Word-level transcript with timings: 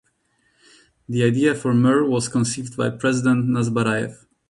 The 1.07 1.23
idea 1.23 1.53
for 1.53 1.75
Mir 1.75 2.03
was 2.03 2.27
conceived 2.27 2.75
by 2.75 2.89
President 2.89 3.45
Nazarbayev. 3.45 4.25